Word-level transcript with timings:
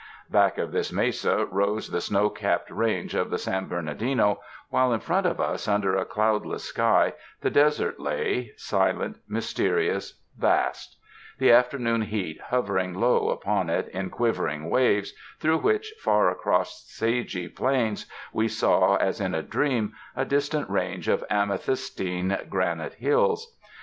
Back 0.31 0.57
of 0.57 0.71
this 0.71 0.91
mesa 0.91 1.45
rose 1.45 1.89
the 1.89 2.01
snow 2.01 2.31
capped 2.31 2.71
range 2.71 3.13
of 3.13 3.29
the 3.29 3.37
San 3.37 3.67
Bernardino, 3.67 4.39
while 4.69 4.91
in 4.93 4.99
front 4.99 5.27
of 5.27 5.39
us, 5.39 5.67
under 5.67 5.95
a 5.95 6.05
cloudless 6.05 6.63
sky, 6.63 7.13
the 7.41 7.51
desert 7.51 7.99
lay, 7.99 8.51
silent, 8.57 9.17
mys 9.29 9.53
terious, 9.53 10.13
vast— 10.35 10.97
the 11.37 11.51
afternoon 11.51 12.01
heat 12.01 12.41
hovering 12.49 12.95
low 12.95 13.29
upon 13.29 13.69
it 13.69 13.89
in 13.89 14.09
quivering 14.09 14.71
waves, 14.71 15.13
through 15.39 15.59
which 15.59 15.93
far 15.99 16.31
across 16.31 16.89
sagey 16.89 17.47
plains 17.47 18.07
we 18.33 18.47
saw 18.47 18.95
as 18.95 19.21
in 19.21 19.35
a 19.35 19.43
dream 19.43 19.93
a 20.15 20.25
distant 20.25 20.67
range 20.67 21.07
of 21.07 21.23
amethystine 21.29 22.39
granite 22.49 22.95
hills. 22.95 23.55